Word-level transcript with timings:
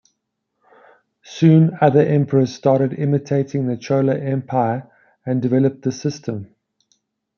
Soon 1.21 1.77
other 1.79 2.01
emperors 2.01 2.51
started 2.55 2.93
imitating 2.93 3.67
the 3.67 3.77
Chola 3.77 4.17
empire 4.17 4.89
and 5.27 5.43
developed 5.43 5.83
the 5.83 5.91
system. 5.91 6.55